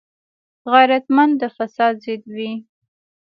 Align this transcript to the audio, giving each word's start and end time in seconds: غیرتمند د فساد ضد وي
غیرتمند 0.71 1.33
د 1.41 1.43
فساد 1.57 1.93
ضد 2.05 2.23
وي 2.35 2.51